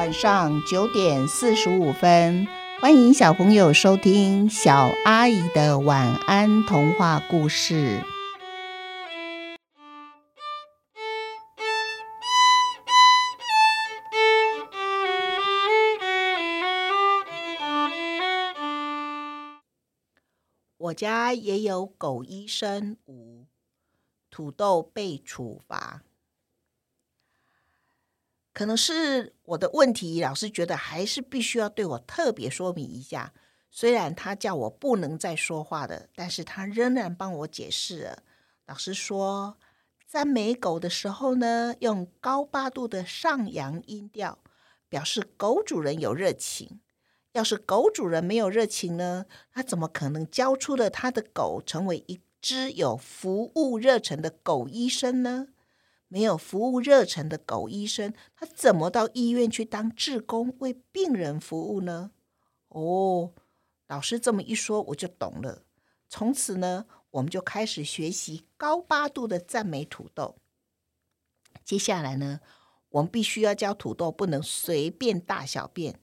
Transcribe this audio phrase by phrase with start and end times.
[0.00, 2.48] 晚上九点四十五分，
[2.80, 8.02] 欢迎小朋友收听小阿姨的晚安童话故事。
[20.78, 23.44] 我家也有狗医生五，
[24.30, 26.00] 土豆被处罚。
[28.60, 33.32] 可能是我的问题，老师觉得还是必须要对我特别说明一下。
[33.70, 38.22] 虽然他叫我不能再说话的，但是他仍然帮我解释了。
[38.66, 39.56] 老师说，
[40.06, 44.38] 赞美狗的时候呢，用高八度的上扬音调，
[44.90, 46.80] 表示狗主人有热情。
[47.32, 49.24] 要是狗主人没有热情呢，
[49.54, 55.46] 他怎么可能教出了他的狗成为一只有服务热忱的狗医生呢？
[56.12, 62.10] 没有服务热忱的狗医生，他怎么到医院去当志工为病人服务呢？
[62.66, 63.32] 哦，
[63.86, 65.62] 老师这么一说，我就懂了。
[66.08, 70.36] 从此呢，我们就开始学习高八度的赞美土豆。
[71.64, 72.40] 接下来呢，
[72.88, 76.00] 我们必须要教土豆不能随便大小便。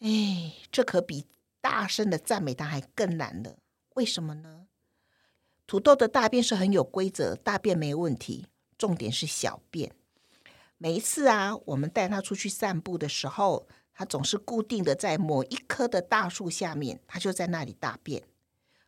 [0.00, 1.26] 哎，这可比
[1.60, 3.58] 大声的赞美它还更难了。
[3.94, 4.66] 为什么呢？
[5.68, 8.48] 土豆的大便是很有规则，大便没问题。
[8.82, 9.94] 重点是小便。
[10.76, 18.24] 每一次啊，我们带他出去散步的时候，他总是固定的在某一棵的大树下面，他就在那里大便。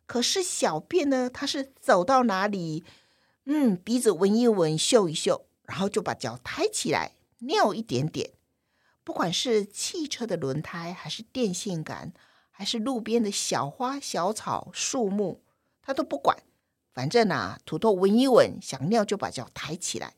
[0.05, 2.83] 可是小便呢，他是走到哪里，
[3.45, 8.31] 嗯，鼻子闻一闻，嗅一嗅，然后就把脚抬起来尿一点点。
[9.05, 12.11] 不管是汽车的轮胎，还是电线杆，
[12.51, 15.39] 还是路边的小花小草、树木，
[15.81, 16.37] 他都不管。
[16.95, 20.15] 反正啊，土豆闻一闻，想尿就把脚抬起来。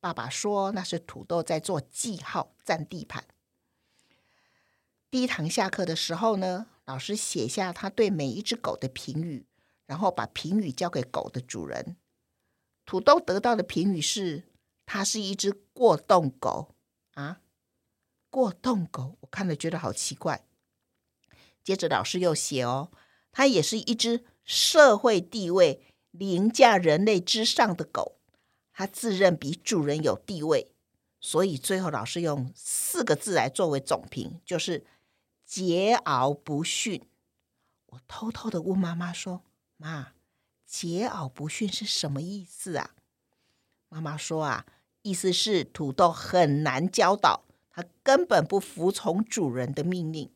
[0.00, 3.24] 爸爸说那是土豆在做记号、占地盘。
[5.08, 9.46] 第一堂下课的时候呢，老师写下他对每一只狗的评语，
[9.86, 11.96] 然后把评语交给狗的主人。
[12.84, 14.42] 土豆得到的评语是：
[14.84, 16.74] 它是一只过动狗
[17.14, 17.42] 啊，
[18.28, 19.18] 过动狗。
[19.20, 20.44] 我看了觉得好奇怪。
[21.62, 22.90] 接着老师又写哦，
[23.30, 25.86] 它也是一只社会地位。
[26.12, 28.16] 凌驾人类之上的狗，
[28.72, 30.70] 它自认比主人有地位，
[31.20, 34.84] 所以最后老师用四个字来作为总评，就是
[35.48, 37.02] 桀骜不驯。
[37.86, 39.42] 我偷偷的问妈妈说
[39.78, 40.12] ：“妈，
[40.68, 42.94] 桀骜不驯是什么意思啊？”
[43.88, 44.66] 妈妈说：“啊，
[45.00, 50.30] 意思是土豆很难教导，它根本不服从主人的命令。”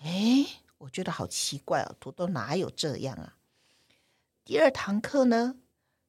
[0.00, 0.46] 哎，
[0.76, 3.37] 我觉得好奇怪哦，土豆哪有这样啊？
[4.48, 5.56] 第二堂课呢，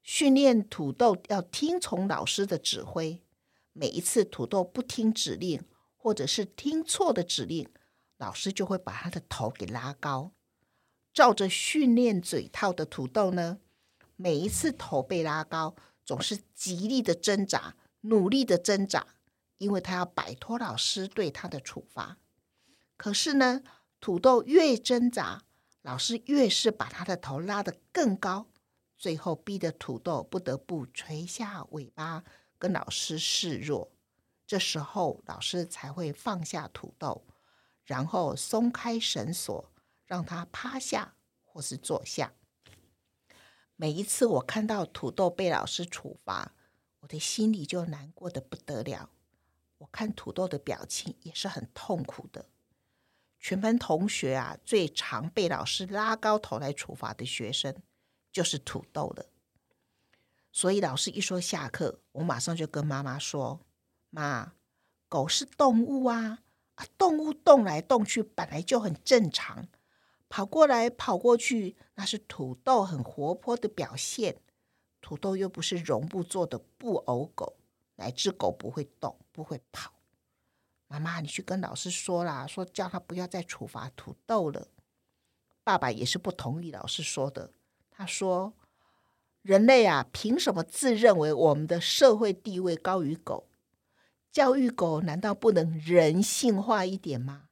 [0.01, 3.21] 训练土豆要听从老师的指挥。
[3.73, 5.61] 每一次土豆不听指令，
[5.97, 7.67] 或者是听错的指令，
[8.15, 10.31] 老师就会把他的头给拉高。
[11.13, 13.59] 照着训练嘴套的土豆呢，
[14.15, 15.75] 每一次头被拉高，
[16.05, 19.05] 总是极力的挣扎，努力的挣扎，
[19.57, 22.17] 因为他要摆脱老师对他的处罚。
[22.95, 23.63] 可是呢，
[23.99, 25.43] 土豆越挣扎，
[25.81, 28.47] 老师越是把他的头拉得更高，
[28.97, 32.23] 最后逼得土豆不得不垂下尾巴
[32.57, 33.91] 跟老师示弱。
[34.45, 37.25] 这时候，老师才会放下土豆，
[37.85, 39.71] 然后松开绳索，
[40.05, 42.33] 让他趴下或是坐下。
[43.75, 46.53] 每一次我看到土豆被老师处罚，
[46.99, 49.11] 我的心里就难过的不得了。
[49.77, 52.49] 我看土豆的表情也是很痛苦的。
[53.39, 57.73] 全班同学啊，最常被老师拉高头来处罚的学生
[58.31, 59.27] 就是土豆了。
[60.51, 63.61] 所以老师一说下课，我马上就跟妈妈说
[64.09, 64.53] ：“妈，
[65.07, 66.39] 狗是动物啊，
[66.75, 69.67] 啊，动物动来动去本来就很正常，
[70.27, 74.41] 跑过来跑过去那是土豆很活泼的表现。
[74.99, 77.57] 土豆又不是绒布做的布偶狗，
[77.95, 79.93] 哪只狗不会动，不会跑？”
[80.89, 84.67] 妈妈，你去跟老师说啦，说叫他不要再处罚土豆了。
[85.63, 87.53] 爸爸也是不同意老师说的。
[87.91, 88.53] 他说
[89.43, 93.47] ：“人类啊，凭什么自认为我们的社会地位高于狗？
[94.31, 97.49] 教育狗难道不能人性化一点吗？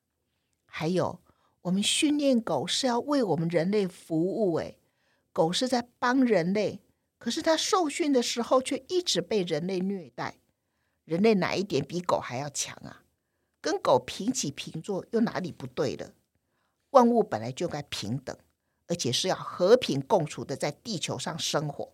[0.66, 1.22] 还有，
[1.62, 4.80] 我们训练狗是要为我们人类服务，诶，
[5.32, 6.82] 狗是在帮人类，
[7.20, 10.40] 可是它受训的时候却一直被人类虐待。
[11.06, 13.04] 人类哪一点比狗还要强啊？”
[13.68, 16.14] 跟狗平起平坐又哪里不对了？
[16.92, 18.34] 万物本来就该平等，
[18.88, 21.94] 而且是要和平共处的在地球上生活。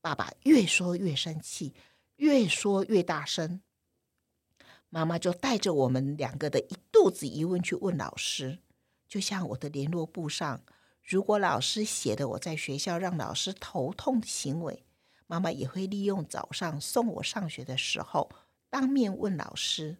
[0.00, 1.74] 爸爸越说越生气，
[2.18, 3.62] 越说越大声。
[4.88, 8.60] 妈妈就带着我们两个的一肚子疑问去问老师。
[9.08, 10.62] 就像我的联络簿上，
[11.02, 14.84] 如果老师写的我在学校让老师头痛的行为，
[15.26, 18.30] 妈妈也会利用早上送我上学的时候
[18.70, 19.96] 当面问老师。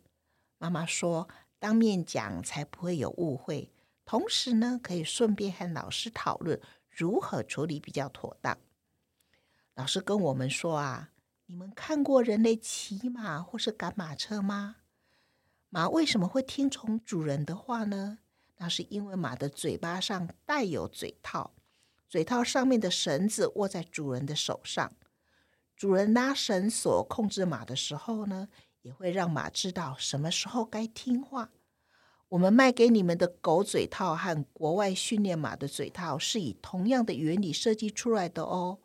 [0.59, 3.71] 妈妈说，当面讲才不会有误会，
[4.05, 8.57] 同时呢，可以顺便和老师讨论如何处理比较妥当。
[9.75, 11.11] 老师跟我们说啊，
[11.47, 14.77] 你们看过人类骑马或是赶马车吗？
[15.69, 18.19] 马为什么会听从主人的话呢？
[18.57, 21.53] 那是因为马的嘴巴上带有嘴套，
[22.09, 24.93] 嘴套上面的绳子握在主人的手上。
[25.77, 28.49] 主人拉绳索控制马的时候呢，
[28.87, 31.51] 也会让马知道什么时候该听话。
[32.29, 38.79] 我们卖给你们的狗嘴套和国外训练马的嘴套是以同样的原理设计出来的哦。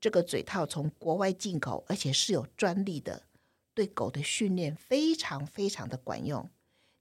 [0.00, 3.22] 这个嘴套从国外进口，而且是有专利的，
[3.72, 6.50] 对狗的训练非常非常的管用。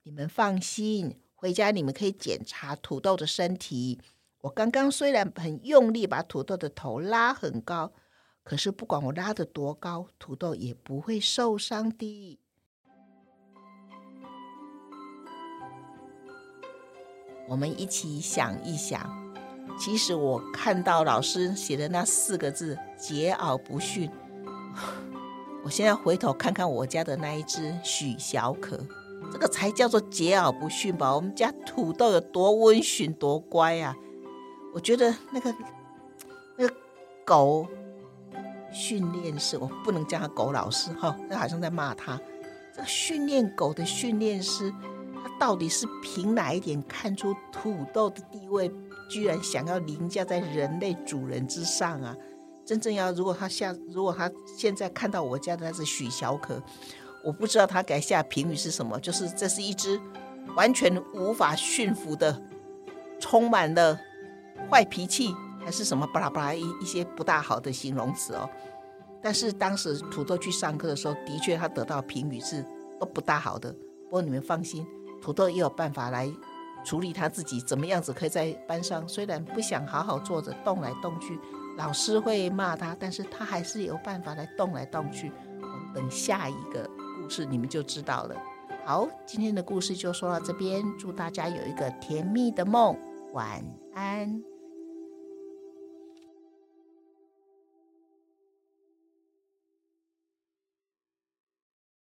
[0.04, 1.19] 你们放心。
[1.33, 4.00] 回家你们可以检查土豆的身体。
[4.42, 7.92] 我刚刚虽然很用力把土豆的头拉很高，
[8.44, 12.40] 可是不管我拉得多高，土豆也不会受伤的。
[17.48, 19.34] 我们一起想一想，
[19.80, 24.10] 其实我看到老师写的那四个字“桀骜不驯”，
[25.63, 28.86] 我现在回头看看我家的那一只许小可。
[29.31, 31.16] 这个才叫做桀骜不驯吧？
[31.16, 33.95] 我们家土豆有多温驯、多乖啊！
[34.74, 35.56] 我觉得那个
[36.57, 36.75] 那个
[37.25, 37.68] 狗
[38.73, 42.19] 训练师，我不能叫他狗老师哈，那好像在骂他。
[42.73, 44.73] 这个训练狗的训练师，
[45.13, 48.71] 他到底是凭哪一点看出土豆的地位，
[49.07, 52.15] 居然想要凌驾在人类主人之上啊？
[52.65, 56.61] 真正要如果他下，如果他现在看到我家的那只许小可。
[57.25, 59.97] 我不知道他该下评语是什么，就是这是一只
[60.57, 62.41] 完全无法驯服的、
[63.17, 63.97] 充满了
[64.69, 65.33] 坏脾气，
[65.65, 68.50] 还是什么巴拉巴拉一一些不大好的形容词哦。
[69.21, 72.65] 但是当时土豆去上课的时候，的确他得到评语是
[73.00, 73.71] 都不大好的。
[73.71, 74.86] 不过你们放心，
[75.21, 76.31] 土豆也有办法来
[76.86, 81.39] 处理他自己，怎么样子可以在班上虽然不想好好坐着动来动去，
[81.77, 85.31] 老师会骂他，但是他还是有办法来动来动去。
[85.62, 86.89] 我们等下一个。
[87.21, 88.36] 故事你们就知道了。
[88.86, 92.98] 好，今天的故事就说到这边，祝大家有一个甜蜜的梦，
[93.31, 93.63] 晚
[93.94, 94.52] 安。